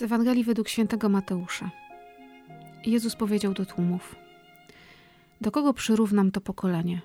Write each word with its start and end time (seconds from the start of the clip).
Z 0.00 0.02
Ewangelii 0.02 0.44
według 0.44 0.68
świętego 0.68 1.08
Mateusza. 1.08 1.70
Jezus 2.86 3.16
powiedział 3.16 3.52
do 3.52 3.66
tłumów: 3.66 4.16
Do 5.40 5.50
kogo 5.50 5.72
przyrównam 5.74 6.30
to 6.30 6.40
pokolenie? 6.40 7.00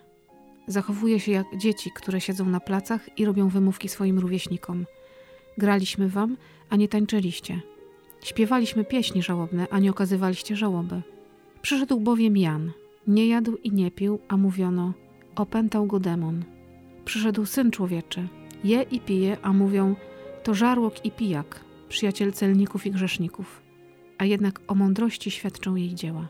Zachowuje 0.68 1.20
się 1.20 1.32
jak 1.32 1.57
dzieci, 1.57 1.92
które 1.96 2.21
siedzą 2.21 2.46
na 2.46 2.60
placach 2.60 3.20
i 3.20 3.25
robią 3.25 3.50
wymówki 3.50 3.89
swoim 3.89 4.20
rówieśnikom. 4.20 4.86
Graliśmy 5.57 6.10
wam, 6.10 6.38
a 6.70 6.75
nie 6.75 6.88
tańczyliście. 6.88 7.61
Śpiewaliśmy 8.23 8.86
pieśni 8.86 9.23
żałobne, 9.23 9.68
a 9.71 9.80
nie 9.80 9.91
okazywaliście 9.91 10.55
żałoby. 10.55 11.02
Przyszedł 11.62 12.00
bowiem 12.00 12.38
Jan. 12.38 12.71
Nie 13.07 13.27
jadł 13.27 13.57
i 13.64 13.71
nie 13.71 13.91
pił, 13.91 14.20
a 14.27 14.38
mówiono: 14.38 14.93
Opętał 15.36 15.86
go 15.86 16.00
demon. 16.00 16.43
Przyszedł 17.06 17.46
syn 17.46 17.71
człowieczy. 17.71 18.28
Je 18.64 18.82
i 18.82 19.00
pije, 19.00 19.37
a 19.42 19.54
mówią: 19.54 19.96
To 20.43 20.54
żarłok 20.54 21.06
i 21.06 21.12
pijak, 21.12 21.64
przyjaciel 21.96 22.34
celników 22.34 22.86
i 22.86 22.92
grzeszników. 22.92 23.62
A 24.18 24.26
jednak 24.26 24.60
o 24.68 24.76
mądrości 24.76 25.32
świadczą 25.32 25.76
jej 25.76 25.96
dzieła. 25.96 26.28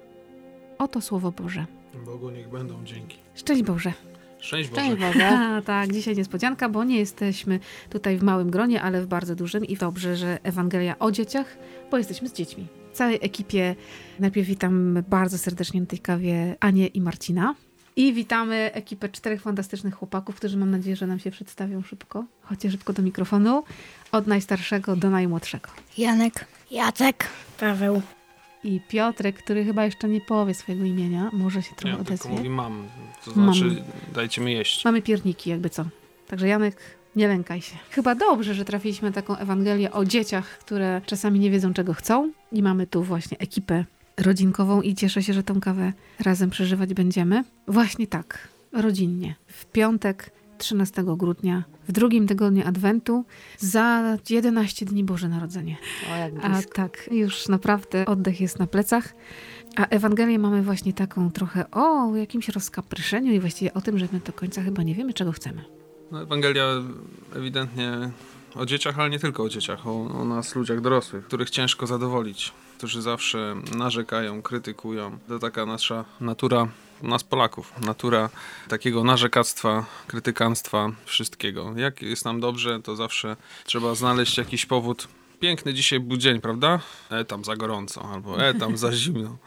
Oto 0.78 1.02
słowo 1.02 1.32
Boże. 1.32 1.66
Bogu 2.06 2.30
niech 2.30 2.50
będą 2.50 2.84
dzięki. 2.84 3.18
Szczęść 3.36 3.64
Boże. 3.64 3.94
Szczęść 4.40 4.70
Boże. 4.70 4.82
Cześć 4.82 5.02
Boże. 5.02 5.28
A, 5.40 5.62
tak, 5.62 5.94
dzisiaj 5.94 6.16
niespodzianka, 6.16 6.70
bo 6.70 6.84
nie 6.84 6.98
jesteśmy 6.98 7.60
tutaj 7.90 8.18
w 8.18 8.24
małym 8.24 8.52
gronie, 8.52 8.82
ale 8.82 9.02
w 9.02 9.08
bardzo 9.08 9.36
dużym 9.36 9.66
i 9.66 9.78
dobrze, 9.78 10.16
że 10.16 10.40
Ewangelia 10.44 11.00
o 11.00 11.12
dzieciach, 11.12 11.58
bo 11.92 11.98
jesteśmy 11.98 12.30
z 12.30 12.34
dziećmi. 12.34 12.68
W 12.94 12.98
całej 12.98 13.20
ekipie 13.22 13.76
najpierw 14.20 14.48
witam 14.48 15.04
bardzo 15.10 15.38
serdecznie 15.38 15.82
na 15.82 15.88
tej 15.88 16.00
kawie 16.00 16.56
Anię 16.60 16.88
i 16.88 17.02
Marcina. 17.02 17.56
I 17.96 18.14
witamy 18.14 18.70
ekipę 18.74 19.10
czterech 19.10 19.42
fantastycznych 19.42 19.94
chłopaków, 19.96 20.36
którzy 20.36 20.58
mam 20.58 20.72
nadzieję, 20.72 20.96
że 20.96 21.08
nam 21.08 21.20
się 21.20 21.32
przedstawią 21.32 21.82
szybko. 21.82 22.26
Chodźcie 22.42 22.72
szybko 22.72 22.94
do 22.94 23.02
mikrofonu. 23.04 23.64
Od 24.12 24.28
najstarszego 24.28 24.96
do 24.96 25.10
najmłodszego. 25.10 25.70
Janek. 25.98 26.46
Jacek. 26.72 27.28
Paweł. 27.60 28.02
I 28.64 28.82
Piotrek, 28.88 29.36
który 29.44 29.66
chyba 29.66 29.86
jeszcze 29.86 30.08
nie 30.10 30.22
powie 30.22 30.54
swojego 30.54 30.86
imienia, 30.86 31.30
może 31.34 31.64
się 31.64 31.76
trochę 31.76 31.98
Ja 31.98 32.04
tylko 32.04 32.14
odezwie. 32.14 32.30
mówi 32.30 32.50
mam, 32.50 32.88
to 33.26 33.32
znaczy 33.32 33.66
Mam. 33.66 33.76
dajcie 34.14 34.42
mi 34.42 34.54
jeść. 34.54 34.86
Mamy 34.86 35.02
pierniki, 35.02 35.50
jakby 35.50 35.70
co. 35.70 35.86
Także 36.28 36.48
Janek, 36.48 36.78
nie 37.16 37.28
lękaj 37.28 37.62
się. 37.62 37.76
Chyba 37.90 38.16
dobrze, 38.16 38.54
że 38.54 38.66
trafiliśmy 38.66 39.10
na 39.10 39.14
taką 39.16 39.38
Ewangelię 39.38 39.92
o 39.92 40.06
dzieciach, 40.06 40.48
które 40.60 41.02
czasami 41.06 41.40
nie 41.40 41.52
wiedzą, 41.52 41.74
czego 41.74 41.94
chcą. 41.94 42.32
I 42.52 42.64
mamy 42.64 42.88
tu 42.88 43.04
właśnie 43.04 43.38
ekipę 43.38 43.86
rodzinkową 44.18 44.82
i 44.82 44.96
cieszę 44.96 45.24
się, 45.24 45.34
że 45.34 45.44
tą 45.44 45.60
kawę 45.60 45.94
razem 46.20 46.50
przeżywać 46.50 46.94
będziemy. 46.94 47.44
Właśnie 47.68 48.08
tak, 48.08 48.48
rodzinnie. 48.74 49.36
W 49.48 49.66
piątek 49.66 50.32
13 50.58 51.04
grudnia, 51.18 51.64
w 51.88 51.92
drugim 51.92 52.28
tygodniu 52.28 52.68
Adwentu, 52.68 53.26
za 53.60 54.18
11 54.30 54.86
dni 54.86 55.04
Boże 55.04 55.28
Narodzenie. 55.30 55.78
O, 56.14 56.16
jak 56.16 56.34
A 56.42 56.50
blisko. 56.50 56.74
tak, 56.74 57.10
już 57.12 57.48
naprawdę 57.48 58.06
oddech 58.06 58.42
jest 58.42 58.60
na 58.60 58.68
plecach. 58.68 59.14
A 59.76 59.86
Ewangelię 59.88 60.40
mamy 60.40 60.62
właśnie 60.62 60.94
taką 60.94 61.32
trochę 61.32 61.72
o 61.72 62.16
jakimś 62.16 62.50
rozkapryszeniu 62.50 63.34
i 63.34 63.40
właściwie 63.40 63.74
o 63.74 63.82
tym, 63.82 64.00
że 64.00 64.08
my 64.12 64.20
do 64.20 64.34
końca 64.34 64.64
chyba 64.64 64.84
nie 64.84 64.96
wiemy, 64.96 65.14
czego 65.14 65.32
chcemy. 65.32 65.64
No, 66.12 66.22
Ewangelia 66.22 66.66
ewidentnie 67.36 68.10
o 68.56 68.66
dzieciach, 68.66 69.00
ale 69.00 69.10
nie 69.10 69.20
tylko 69.20 69.44
o 69.44 69.50
dzieciach, 69.50 69.88
o, 69.88 70.02
o 70.22 70.26
nas, 70.26 70.56
ludziach 70.56 70.82
dorosłych, 70.82 71.26
których 71.26 71.50
ciężko 71.50 71.88
zadowolić, 71.88 72.54
którzy 72.78 73.02
zawsze 73.02 73.56
narzekają, 73.78 74.42
krytykują. 74.42 75.18
To 75.28 75.40
taka 75.40 75.66
nasza 75.66 76.06
natura 76.22 76.68
nas 77.02 77.24
Polaków, 77.24 77.74
natura 77.82 78.30
takiego 78.68 79.04
narzekactwa, 79.04 79.86
krytykanstwa, 80.08 80.92
wszystkiego. 81.06 81.74
Jak 81.76 82.02
jest 82.02 82.26
nam 82.26 82.40
dobrze, 82.40 82.80
to 82.82 82.96
zawsze 82.96 83.38
trzeba 83.66 83.96
znaleźć 83.96 84.38
jakiś 84.38 84.66
powód. 84.66 85.08
Piękny 85.40 85.74
dzisiaj 85.74 86.00
był 86.00 86.18
dzień, 86.18 86.42
prawda? 86.42 86.80
E, 87.10 87.26
tam 87.26 87.44
za 87.44 87.56
gorąco, 87.56 88.10
albo 88.14 88.48
e, 88.48 88.54
tam 88.54 88.78
za 88.78 88.94
zimno. 89.02 89.38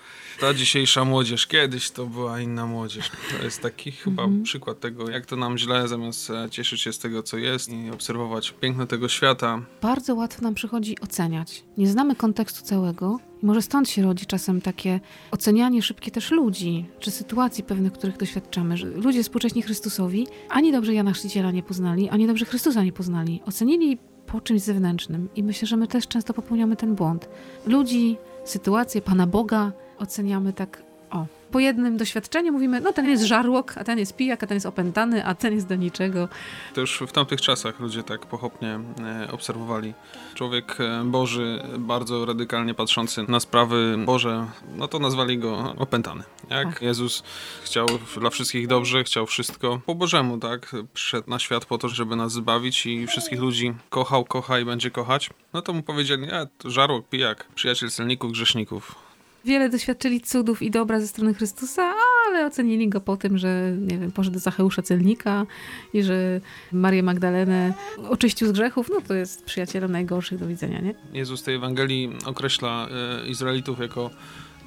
Ta 0.40 0.54
dzisiejsza 0.54 1.04
młodzież, 1.04 1.46
kiedyś 1.46 1.90
to 1.90 2.06
była 2.06 2.40
inna 2.40 2.66
młodzież. 2.66 3.10
To 3.38 3.44
jest 3.44 3.62
taki 3.62 3.92
chyba 3.92 4.28
przykład 4.42 4.80
tego, 4.80 5.10
jak 5.10 5.26
to 5.26 5.36
nam 5.36 5.58
źle, 5.58 5.88
zamiast 5.88 6.30
e, 6.30 6.50
cieszyć 6.50 6.80
się 6.80 6.92
z 6.92 6.98
tego, 6.98 7.22
co 7.22 7.36
jest 7.36 7.68
i 7.72 7.90
obserwować 7.90 8.50
piękno 8.50 8.86
tego 8.86 9.08
świata. 9.08 9.62
Bardzo 9.82 10.14
łatwo 10.14 10.42
nam 10.42 10.54
przychodzi 10.54 11.00
oceniać. 11.00 11.64
Nie 11.78 11.88
znamy 11.88 12.16
kontekstu 12.16 12.64
całego 12.64 13.18
i 13.42 13.46
może 13.46 13.62
stąd 13.62 13.88
się 13.88 14.02
rodzi 14.02 14.26
czasem 14.26 14.60
takie 14.60 15.00
ocenianie 15.30 15.82
szybkie 15.82 16.10
też 16.10 16.30
ludzi, 16.30 16.86
czy 17.00 17.10
sytuacji 17.10 17.64
pewnych, 17.64 17.92
których 17.92 18.16
doświadczamy. 18.16 18.76
Że 18.76 18.86
ludzie 18.86 19.22
współcześni 19.22 19.62
Chrystusowi 19.62 20.26
ani 20.48 20.72
dobrze 20.72 20.94
Jana 20.94 21.12
Chrzciciela 21.12 21.50
nie 21.50 21.62
poznali, 21.62 22.08
ani 22.08 22.26
dobrze 22.26 22.44
Chrystusa 22.44 22.84
nie 22.84 22.92
poznali. 22.92 23.40
Ocenili 23.46 23.98
po 24.32 24.40
czymś 24.40 24.60
zewnętrznym 24.60 25.28
i 25.36 25.42
myślę, 25.42 25.68
że 25.68 25.76
my 25.76 25.86
też 25.86 26.08
często 26.08 26.34
popełniamy 26.34 26.76
ten 26.76 26.94
błąd. 26.94 27.28
Ludzi, 27.66 28.16
sytuację, 28.44 29.02
Pana 29.02 29.26
Boga 29.26 29.72
oceniamy 29.98 30.52
tak, 30.52 30.82
o, 31.10 31.26
po 31.50 31.58
jednym 31.58 31.96
doświadczeniu 31.96 32.52
mówimy, 32.52 32.80
no 32.80 32.92
ten 32.92 33.08
jest 33.08 33.22
żarłok, 33.24 33.74
a 33.78 33.84
ten 33.84 33.98
jest 33.98 34.16
pijak, 34.16 34.42
a 34.42 34.46
ten 34.46 34.56
jest 34.56 34.66
opętany, 34.66 35.24
a 35.24 35.34
ten 35.34 35.54
jest 35.54 35.66
do 35.66 35.74
niczego. 35.74 36.28
To 36.74 36.80
już 36.80 37.02
w 37.06 37.12
tamtych 37.12 37.40
czasach 37.40 37.80
ludzie 37.80 38.02
tak 38.02 38.26
pochopnie 38.26 38.80
e, 39.24 39.32
obserwowali. 39.32 39.94
Człowiek 40.34 40.76
e, 40.80 41.04
Boży, 41.04 41.62
bardzo 41.78 42.26
radykalnie 42.26 42.74
patrzący 42.74 43.24
na 43.28 43.40
sprawy 43.40 43.96
Boże, 44.06 44.46
no 44.76 44.88
to 44.88 44.98
nazwali 44.98 45.38
go 45.38 45.74
opętany. 45.78 46.24
Jak 46.50 46.68
Tak. 46.68 46.82
Jezus 46.82 47.22
chciał 47.64 47.86
dla 48.20 48.30
wszystkich 48.30 48.66
dobrze, 48.66 49.04
chciał 49.04 49.26
wszystko 49.26 49.80
po 49.86 49.94
Bożemu, 49.94 50.38
tak? 50.38 50.76
Przyszedł 50.94 51.30
na 51.30 51.38
świat 51.38 51.64
po 51.64 51.78
to, 51.78 51.88
żeby 51.88 52.16
nas 52.16 52.32
zbawić 52.32 52.86
i 52.86 53.06
wszystkich 53.06 53.40
ludzi 53.40 53.74
kochał, 53.90 54.24
kocha 54.24 54.58
i 54.58 54.64
będzie 54.64 54.90
kochać. 54.90 55.30
No 55.52 55.62
to 55.62 55.72
mu 55.72 55.82
powiedzieli, 55.82 56.22
nie, 56.22 56.46
to 56.58 56.70
żarłok, 56.70 57.08
pijak, 57.08 57.48
przyjaciel 57.54 57.90
celników, 57.90 58.32
grzeszników. 58.32 59.07
Wiele 59.44 59.68
doświadczyli 59.68 60.20
cudów 60.20 60.62
i 60.62 60.70
dobra 60.70 61.00
ze 61.00 61.08
strony 61.08 61.34
Chrystusa, 61.34 61.92
ale 62.28 62.46
ocenili 62.46 62.88
go 62.88 63.00
po 63.00 63.16
tym, 63.16 63.38
że 63.38 63.72
nie 63.80 63.98
wiem, 63.98 64.12
poszedł 64.12 64.34
do 64.34 64.40
Zacheusza 64.40 64.82
Celnika 64.82 65.46
i 65.92 66.02
że 66.02 66.40
Marię 66.72 67.02
Magdalenę 67.02 67.74
oczyścił 68.08 68.48
z 68.48 68.52
grzechów, 68.52 68.90
no 68.94 69.00
to 69.00 69.14
jest 69.14 69.44
przyjacielem 69.44 69.92
najgorszych 69.92 70.38
do 70.38 70.46
widzenia, 70.46 70.80
nie? 70.80 70.94
Jezus 71.12 71.42
tej 71.42 71.54
Ewangelii 71.54 72.12
określa 72.24 72.88
e, 72.90 73.28
Izraelitów 73.28 73.78
jako 73.78 74.10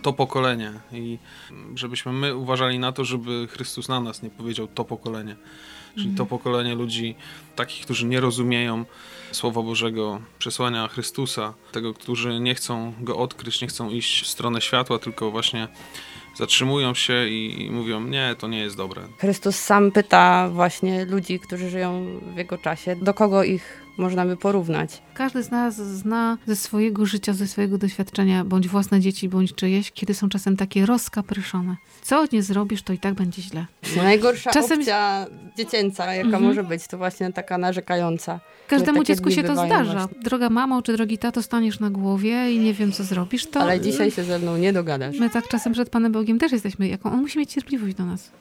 to 0.02 0.14
pokolenie 0.14 0.72
i 0.92 1.18
żebyśmy 1.76 2.14
my 2.14 2.36
uważali 2.36 2.80
na 2.80 2.92
to, 2.92 3.06
żeby 3.06 3.48
Chrystus 3.48 3.90
na 3.90 4.00
nas 4.00 4.24
nie 4.24 4.30
powiedział 4.30 4.68
to 4.68 4.86
pokolenie. 4.86 5.36
Czyli 5.96 6.16
to 6.16 6.26
pokolenie 6.26 6.76
ludzi 6.76 7.16
takich, 7.56 7.86
którzy 7.86 8.06
nie 8.06 8.20
rozumieją 8.20 8.86
Słowa 9.32 9.62
Bożego, 9.62 10.22
przesłania 10.40 10.88
Chrystusa, 10.88 11.54
tego, 11.72 11.94
którzy 11.94 12.40
nie 12.40 12.56
chcą 12.56 12.94
Go 13.02 13.18
odkryć, 13.18 13.62
nie 13.62 13.68
chcą 13.68 13.90
iść 13.90 14.24
w 14.24 14.28
stronę 14.28 14.62
światła, 14.62 15.00
tylko 15.00 15.32
właśnie 15.32 15.68
zatrzymują 16.38 16.94
się 16.94 17.28
i, 17.28 17.66
i 17.66 17.72
mówią, 17.72 18.02
nie, 18.02 18.36
to 18.40 18.48
nie 18.48 18.60
jest 18.60 18.78
dobre. 18.78 19.02
Chrystus 19.18 19.56
sam 19.56 19.92
pyta 19.92 20.50
właśnie 20.50 21.06
ludzi, 21.06 21.40
którzy 21.40 21.70
żyją 21.70 22.20
w 22.34 22.38
jego 22.38 22.58
czasie, 22.58 22.96
do 22.96 23.14
kogo 23.14 23.44
ich 23.44 23.81
można 23.98 24.26
by 24.26 24.38
porównać. 24.38 25.02
Każdy 25.14 25.44
z 25.44 25.52
nas 25.52 25.76
zna 25.76 26.38
ze 26.48 26.56
swojego 26.56 27.06
życia, 27.06 27.34
ze 27.34 27.48
swojego 27.48 27.78
doświadczenia, 27.78 28.46
bądź 28.46 28.68
własne 28.68 29.00
dzieci, 29.00 29.30
bądź 29.30 29.54
czyjeś, 29.56 29.92
kiedy 29.92 30.14
są 30.14 30.30
czasem 30.30 30.58
takie 30.58 30.86
rozkapryszone. 30.86 31.76
Co 32.02 32.26
nie 32.32 32.44
zrobisz, 32.44 32.82
to 32.84 32.94
i 32.94 32.98
tak 33.00 33.14
będzie 33.14 33.42
źle. 33.42 33.66
Najgorsza 33.98 34.52
Czasem- 34.52 34.80
opcja 34.80 35.26
dziecięca, 35.58 36.14
jaka 36.14 36.26
Mhm. 36.28 36.44
może 36.44 36.64
być, 36.64 36.88
to 36.88 36.98
właśnie 36.98 37.34
taka 37.34 37.58
narzekająca. 37.58 38.40
Każdemu 38.68 39.04
dziecku 39.04 39.32
się 39.32 39.44
to 39.44 39.54
zdarza. 39.66 39.94
właśnie. 39.94 40.22
Droga 40.22 40.50
mamo 40.50 40.82
czy 40.82 40.94
drogi 40.94 41.18
tato, 41.18 41.44
staniesz 41.44 41.80
na 41.80 41.90
głowie 41.90 42.52
i 42.54 42.60
nie 42.60 42.74
wiem, 42.74 42.92
co 42.92 43.04
zrobisz, 43.04 43.46
to... 43.46 43.60
Ale 43.62 43.80
dzisiaj 43.82 44.12
się 44.12 44.24
ze 44.24 44.40
mną 44.40 44.58
nie 44.58 44.74
dogadasz. 44.74 45.20
My 45.20 45.30
tak 45.30 45.48
czasem 45.48 45.74
przed 45.74 45.90
Panem 45.90 46.12
Bogiem 46.12 46.40
też 46.40 46.52
jesteśmy, 46.52 46.88
jaką 46.88 47.12
on 47.12 47.22
musi 47.22 47.40
mieć 47.40 47.52
cierpliwość 47.54 47.96
do 47.96 48.06
nas. 48.06 48.32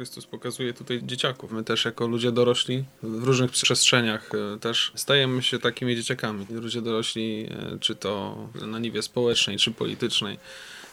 Chrystus 0.00 0.26
pokazuje 0.26 0.74
tutaj 0.74 1.02
dzieciaków. 1.02 1.52
My 1.52 1.64
też 1.64 1.84
jako 1.84 2.06
ludzie 2.06 2.32
dorośli 2.32 2.84
w 3.02 3.24
różnych 3.24 3.50
przestrzeniach 3.50 4.30
e, 4.54 4.58
też 4.58 4.92
stajemy 4.94 5.42
się 5.42 5.58
takimi 5.58 5.96
dzieciakami. 5.96 6.46
Ludzie 6.50 6.82
dorośli, 6.82 7.46
e, 7.50 7.78
czy 7.78 7.94
to 7.94 8.36
na 8.66 8.78
niwie 8.78 9.02
społecznej, 9.02 9.56
czy 9.58 9.70
politycznej, 9.70 10.38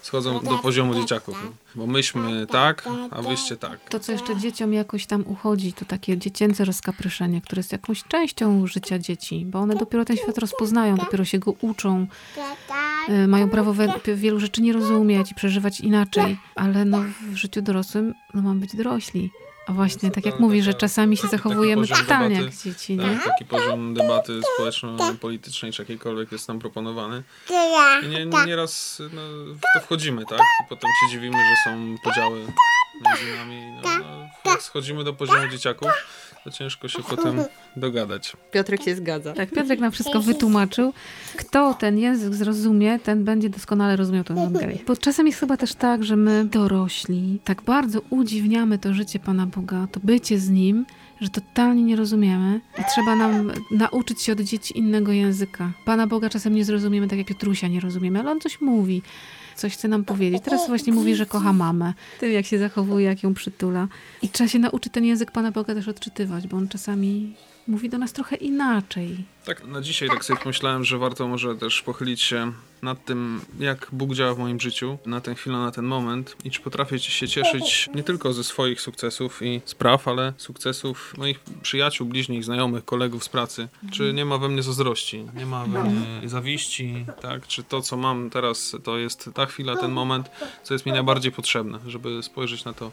schodzą 0.01 0.39
do 0.39 0.57
poziomu 0.57 0.95
dzieciaków. 0.95 1.51
Bo 1.75 1.87
myśmy 1.87 2.47
tak, 2.47 2.89
a 3.11 3.21
wyście 3.21 3.57
tak. 3.57 3.89
To, 3.89 3.99
co 3.99 4.11
jeszcze 4.11 4.37
dzieciom 4.37 4.73
jakoś 4.73 5.05
tam 5.05 5.23
uchodzi, 5.27 5.73
to 5.73 5.85
takie 5.85 6.17
dziecięce 6.17 6.65
rozkapryszenie, 6.65 7.41
które 7.41 7.59
jest 7.59 7.71
jakąś 7.71 8.03
częścią 8.03 8.67
życia 8.67 8.99
dzieci, 8.99 9.45
bo 9.45 9.59
one 9.59 9.75
dopiero 9.75 10.05
ten 10.05 10.17
świat 10.17 10.37
rozpoznają, 10.37 10.97
dopiero 10.97 11.25
się 11.25 11.39
go 11.39 11.53
uczą, 11.61 12.07
mają 13.27 13.49
prawo 13.49 13.73
wielu 14.15 14.39
rzeczy 14.39 14.61
nie 14.61 14.73
rozumieć 14.73 15.31
i 15.31 15.35
przeżywać 15.35 15.79
inaczej, 15.79 16.37
ale 16.55 16.85
no, 16.85 17.03
w 17.31 17.35
życiu 17.35 17.61
dorosłym 17.61 18.13
no, 18.33 18.41
mam 18.41 18.59
być 18.59 18.75
dorośli. 18.75 19.31
A 19.67 19.73
właśnie, 19.73 20.11
tak 20.11 20.25
jak 20.25 20.33
Taka- 20.33 20.43
mówi, 20.43 20.61
że 20.61 20.73
czasami 20.73 21.17
się 21.17 21.27
zachowujemy 21.27 21.87
totalnie 21.87 22.41
jak 22.41 22.55
dzieci, 22.55 22.97
nie? 22.97 23.03
Tak, 23.03 23.23
taki 23.23 23.45
poziom 23.45 23.93
debaty 23.93 24.41
społeczno-politycznej, 24.53 25.71
czy 25.71 25.81
jakiejkolwiek 25.81 26.31
jest 26.31 26.47
nam 26.47 26.59
proponowany. 26.59 27.23
I 28.03 28.07
nie, 28.07 28.25
nieraz 28.45 29.01
no, 29.13 29.21
w 29.55 29.59
to 29.73 29.79
wchodzimy, 29.85 30.25
tak? 30.25 30.39
I 30.39 30.69
potem 30.69 30.89
się 31.01 31.11
dziwimy, 31.11 31.37
że 31.37 31.71
są 31.71 31.95
podziały 32.03 32.39
między 32.39 33.37
nami. 33.37 33.61
No, 33.83 33.89
no, 33.99 34.16
jak 34.57 34.63
schodzimy 34.63 35.03
do 35.03 35.13
poziomu 35.13 35.47
dzieciaków, 35.51 35.89
to 36.43 36.51
ciężko 36.51 36.87
się 36.87 37.03
potem 37.03 37.43
dogadać. 37.75 38.33
Piotrek 38.51 38.83
się 38.83 38.95
zgadza. 38.95 39.33
Tak, 39.33 39.51
Piotrek 39.51 39.79
nam 39.79 39.91
wszystko 39.91 40.21
wytłumaczył. 40.21 40.93
Kto 41.37 41.73
ten 41.73 41.97
język 41.97 42.33
zrozumie, 42.33 42.99
ten 42.99 43.23
będzie 43.23 43.49
doskonale 43.49 43.95
rozumiał 43.95 44.23
tę 44.23 44.33
Ewangelię. 44.33 44.79
Bo 44.87 44.95
czasem 44.95 45.27
jest 45.27 45.39
chyba 45.39 45.57
też 45.57 45.73
tak, 45.73 46.03
że 46.03 46.15
my 46.15 46.45
dorośli 46.45 47.39
tak 47.43 47.61
bardzo 47.61 48.01
udziwniamy 48.09 48.79
to 48.79 48.93
życie 48.93 49.19
Pana 49.19 49.45
Boga, 49.45 49.87
to 49.91 49.99
bycie 50.03 50.39
z 50.39 50.49
Nim, 50.49 50.85
że 51.21 51.29
totalnie 51.29 51.83
nie 51.83 51.95
rozumiemy 51.95 52.61
i 52.79 52.81
trzeba 52.93 53.15
nam 53.15 53.51
nauczyć 53.71 54.21
się 54.21 54.31
od 54.31 54.41
dzieci 54.41 54.77
innego 54.77 55.11
języka. 55.11 55.71
Pana 55.85 56.07
Boga 56.07 56.29
czasem 56.29 56.55
nie 56.55 56.65
zrozumiemy, 56.65 57.07
tak 57.07 57.17
jak 57.17 57.27
Piotrusia 57.27 57.67
nie 57.67 57.79
rozumiemy, 57.79 58.19
ale 58.19 58.31
on 58.31 58.39
coś 58.39 58.61
mówi, 58.61 59.01
coś 59.57 59.73
chce 59.73 59.87
nam 59.87 60.05
powiedzieć. 60.05 60.43
Teraz 60.43 60.67
właśnie 60.67 60.93
mówi, 60.93 61.15
że 61.15 61.25
kocha 61.25 61.53
mamę, 61.53 61.93
tym 62.19 62.31
jak 62.31 62.45
się 62.45 62.59
zachowuje, 62.59 63.05
jak 63.05 63.23
ją 63.23 63.33
przytula. 63.33 63.87
I 64.21 64.29
trzeba 64.29 64.47
się 64.47 64.59
nauczyć 64.59 64.93
ten 64.93 65.05
język 65.05 65.31
Pana 65.31 65.51
Boga 65.51 65.75
też 65.75 65.87
odczytywać, 65.87 66.47
bo 66.47 66.57
on 66.57 66.67
czasami 66.67 67.33
mówi 67.67 67.89
do 67.89 67.97
nas 67.97 68.13
trochę 68.13 68.35
inaczej. 68.35 69.25
Tak, 69.45 69.67
na 69.67 69.81
dzisiaj 69.81 70.09
tak 70.09 70.25
sobie 70.25 70.39
pomyślałem, 70.39 70.85
że 70.85 70.97
warto 70.97 71.27
może 71.27 71.55
też 71.55 71.81
pochylić 71.81 72.21
się 72.21 72.51
nad 72.81 73.05
tym, 73.05 73.41
jak 73.59 73.87
Bóg 73.91 74.13
działa 74.13 74.33
w 74.33 74.39
moim 74.39 74.59
życiu, 74.59 74.97
na 75.05 75.21
tę 75.21 75.35
chwilę, 75.35 75.57
na 75.57 75.71
ten 75.71 75.85
moment 75.85 76.35
i 76.43 76.51
czy 76.51 76.61
potrafię 76.61 76.99
się 76.99 77.27
cieszyć 77.27 77.89
nie 77.95 78.03
tylko 78.03 78.33
ze 78.33 78.43
swoich 78.43 78.81
sukcesów 78.81 79.41
i 79.41 79.61
spraw, 79.65 80.07
ale 80.07 80.33
sukcesów 80.37 81.13
moich 81.17 81.39
przyjaciół, 81.61 82.07
bliźnich, 82.07 82.43
znajomych, 82.43 82.85
kolegów 82.85 83.23
z 83.23 83.29
pracy. 83.29 83.67
Czy 83.91 84.13
nie 84.13 84.25
ma 84.25 84.37
we 84.37 84.49
mnie 84.49 84.63
zazdrości, 84.63 85.25
nie 85.35 85.45
ma 85.45 85.65
we 85.65 85.83
mnie 85.83 86.29
zawiści, 86.29 87.05
tak? 87.21 87.47
Czy 87.47 87.63
to, 87.63 87.81
co 87.81 87.97
mam 87.97 88.29
teraz, 88.29 88.75
to 88.83 88.97
jest 88.97 89.29
ta 89.33 89.45
chwila, 89.47 89.75
ten 89.75 89.91
moment, 89.91 90.31
co 90.63 90.73
jest 90.73 90.85
mi 90.85 90.91
najbardziej 90.91 91.31
potrzebne, 91.31 91.79
żeby 91.87 92.23
spojrzeć 92.23 92.65
na 92.65 92.73
to 92.73 92.91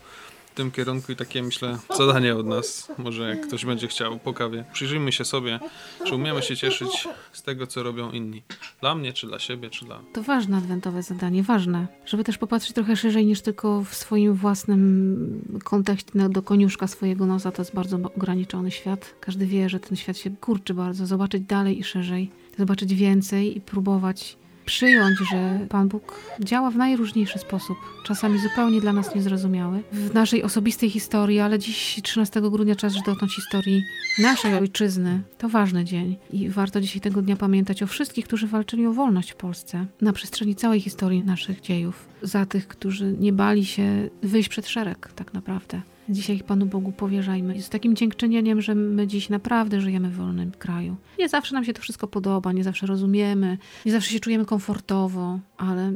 w 0.54 0.56
tym 0.56 0.70
kierunku 0.70 1.12
i 1.12 1.16
takie 1.16 1.42
myślę 1.42 1.78
zadanie 1.98 2.36
od 2.36 2.46
nas, 2.46 2.92
może 2.98 3.28
jak 3.28 3.46
ktoś 3.46 3.64
będzie 3.64 3.88
chciał 3.88 4.18
po 4.18 4.32
kawie. 4.32 4.64
Przyjrzyjmy 4.72 5.12
się 5.12 5.24
sobie, 5.24 5.60
czy 6.04 6.14
umiemy 6.14 6.42
się 6.42 6.56
cieszyć 6.56 7.08
z 7.32 7.42
tego, 7.42 7.66
co 7.66 7.82
robią 7.82 8.10
inni. 8.10 8.42
Dla 8.80 8.94
mnie, 8.94 9.12
czy 9.12 9.26
dla 9.26 9.38
siebie, 9.38 9.70
czy 9.70 9.84
dla... 9.84 10.00
To 10.12 10.22
ważne 10.22 10.56
adwentowe 10.56 11.02
zadanie, 11.02 11.42
ważne, 11.42 11.86
żeby 12.06 12.24
też 12.24 12.38
popatrzeć 12.38 12.72
trochę 12.72 12.96
szerzej 12.96 13.26
niż 13.26 13.40
tylko 13.40 13.84
w 13.84 13.94
swoim 13.94 14.34
własnym 14.34 15.60
kontekście 15.64 16.10
no, 16.14 16.28
do 16.28 16.42
koniuszka 16.42 16.86
swojego 16.86 17.26
nosa. 17.26 17.52
To 17.52 17.62
jest 17.62 17.74
bardzo 17.74 17.96
ograniczony 17.96 18.70
świat. 18.70 19.14
Każdy 19.20 19.46
wie, 19.46 19.68
że 19.68 19.80
ten 19.80 19.96
świat 19.96 20.18
się 20.18 20.30
kurczy 20.30 20.74
bardzo. 20.74 21.06
Zobaczyć 21.06 21.42
dalej 21.42 21.78
i 21.78 21.84
szerzej, 21.84 22.30
zobaczyć 22.58 22.94
więcej 22.94 23.56
i 23.56 23.60
próbować 23.60 24.36
przyjąć, 24.64 25.18
że 25.30 25.66
Pan 25.68 25.88
Bóg 25.88 26.20
działa 26.40 26.70
w 26.70 26.76
najróżniejszy 26.76 27.38
sposób, 27.38 27.78
czasami 28.04 28.38
zupełnie 28.38 28.80
dla 28.80 28.92
nas 28.92 29.14
niezrozumiały, 29.14 29.82
w 29.92 30.14
naszej 30.14 30.42
osobistej 30.42 30.90
historii, 30.90 31.40
ale 31.40 31.58
dziś 31.58 32.00
13 32.02 32.40
grudnia 32.40 32.76
czas 32.76 32.94
dotknąć 33.06 33.34
historii 33.34 33.82
naszej 34.18 34.54
ojczyzny. 34.54 35.22
To 35.38 35.48
ważny 35.48 35.84
dzień 35.84 36.16
i 36.32 36.48
warto 36.48 36.80
dzisiaj 36.80 37.00
tego 37.00 37.22
dnia 37.22 37.36
pamiętać 37.36 37.82
o 37.82 37.86
wszystkich, 37.86 38.24
którzy 38.24 38.46
walczyli 38.46 38.86
o 38.86 38.92
wolność 38.92 39.32
w 39.32 39.36
Polsce 39.36 39.86
na 40.00 40.12
przestrzeni 40.12 40.54
całej 40.54 40.80
historii 40.80 41.24
naszych 41.24 41.60
dziejów. 41.60 42.08
Za 42.22 42.46
tych, 42.46 42.68
którzy 42.68 43.16
nie 43.20 43.32
bali 43.32 43.64
się 43.66 44.10
wyjść 44.22 44.48
przed 44.48 44.68
szereg 44.68 45.12
tak 45.16 45.34
naprawdę. 45.34 45.82
Dzisiaj 46.08 46.38
Panu 46.38 46.66
Bogu 46.66 46.92
powierzajmy. 46.92 47.62
Z 47.62 47.68
takim 47.68 47.96
dziękczynieniem, 47.96 48.60
że 48.60 48.74
my 48.74 49.06
dziś 49.06 49.28
naprawdę 49.28 49.80
żyjemy 49.80 50.08
w 50.08 50.16
wolnym 50.16 50.52
kraju. 50.52 50.96
Nie 51.18 51.28
zawsze 51.28 51.54
nam 51.54 51.64
się 51.64 51.72
to 51.72 51.82
wszystko 51.82 52.06
podoba, 52.06 52.52
nie 52.52 52.64
zawsze 52.64 52.86
rozumiemy, 52.86 53.58
nie 53.86 53.92
zawsze 53.92 54.10
się 54.10 54.20
czujemy 54.20 54.44
komfortowo, 54.44 55.38
ale 55.56 55.92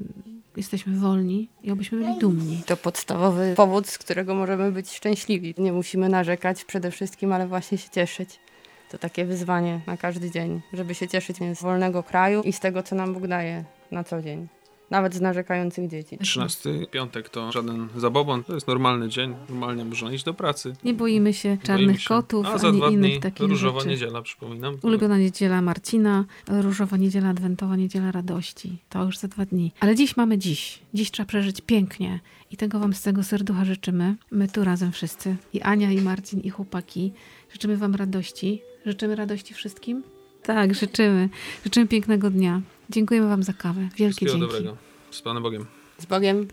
jesteśmy 0.57 0.97
wolni 0.97 1.49
i 1.63 1.71
obyśmy 1.71 1.99
byli 1.99 2.19
dumni. 2.19 2.63
To 2.67 2.77
podstawowy 2.77 3.55
powód, 3.57 3.89
z 3.89 3.99
którego 3.99 4.35
możemy 4.35 4.73
być 4.73 4.91
szczęśliwi. 4.91 5.55
Nie 5.59 5.73
musimy 5.73 6.09
narzekać 6.09 6.65
przede 6.65 6.91
wszystkim, 6.91 7.33
ale 7.33 7.49
właśnie 7.49 7.79
się 7.79 7.89
cieszyć. 7.91 8.41
To 8.91 8.99
takie 8.99 9.25
wyzwanie 9.25 9.81
na 9.87 9.97
każdy 9.97 10.31
dzień, 10.31 10.61
żeby 10.73 10.95
się 10.95 11.09
cieszyć 11.09 11.37
z 11.55 11.63
wolnego 11.63 12.03
kraju 12.03 12.43
i 12.43 12.53
z 12.53 12.61
tego, 12.61 12.83
co 12.83 12.97
nam 12.97 13.15
Bóg 13.15 13.27
daje 13.27 13.65
na 13.91 14.05
co 14.05 14.23
dzień. 14.23 14.49
Nawet 14.91 15.15
z 15.15 15.21
narzekających 15.21 15.89
dzieci. 15.91 16.19
13 16.19 16.71
piątek 16.91 17.29
to 17.29 17.53
żaden 17.53 17.89
zabobon, 17.97 18.45
to 18.45 18.55
jest 18.55 18.67
normalny 18.69 19.09
dzień, 19.09 19.35
normalnie 19.49 19.85
można 19.85 20.13
iść 20.13 20.25
do 20.25 20.35
pracy. 20.35 20.73
Nie 20.85 20.95
boimy 20.95 21.35
się 21.35 21.59
czarnych 21.63 21.87
boimy 21.87 21.99
się. 22.01 22.09
kotów, 22.09 22.47
A 22.47 22.59
za 22.59 22.69
ani 22.69 22.77
dwa 22.77 22.89
innych 22.91 23.11
dni 23.11 23.21
takich 23.21 23.47
różowa 23.49 23.79
rzeczy. 23.81 23.91
niedziela, 23.91 24.23
przypominam. 24.23 24.77
Ulubiona 24.83 25.19
niedziela 25.19 25.63
Marcina, 25.63 26.25
różowa 26.49 26.97
niedziela 26.97 27.29
adwentowa, 27.29 27.77
niedziela 27.77 28.13
radości. 28.13 28.79
To 28.89 29.05
już 29.05 29.19
za 29.19 29.29
dwa 29.29 29.45
dni. 29.47 29.73
Ale 29.81 29.95
dziś 29.95 30.17
mamy 30.17 30.39
dziś. 30.39 30.79
Dziś 30.95 31.11
trzeba 31.11 31.27
przeżyć 31.27 31.61
pięknie. 31.61 32.21
I 32.51 32.57
tego 32.57 32.79
wam 32.79 32.95
z 32.95 33.03
tego 33.03 33.25
serducha 33.25 33.65
życzymy. 33.65 34.15
My 34.31 34.49
tu 34.49 34.65
razem 34.65 34.93
wszyscy. 34.93 35.37
I 35.53 35.61
Ania, 35.63 35.91
i 35.93 36.01
Marcin, 36.01 36.41
i 36.41 36.51
chłopaki. 36.51 37.13
Życzymy 37.53 37.77
wam 37.77 37.95
radości. 37.95 38.63
Życzymy 38.87 39.17
radości 39.17 39.55
wszystkim? 39.55 40.03
Tak, 40.43 40.75
życzymy. 40.75 41.29
Życzymy 41.65 41.87
pięknego 41.87 42.31
dnia. 42.31 42.61
Dziękujemy 42.91 43.29
wam 43.29 43.43
za 43.43 43.53
kawę. 43.53 43.81
Wielkie 43.81 44.07
Wszystkiego 44.07 44.33
dzięki. 44.33 44.47
dobrego. 44.53 44.77
Z 45.11 45.23
Panem 45.23 45.43
Bogiem. 45.43 45.67
Z 45.99 46.07
Bogiem. 46.07 46.49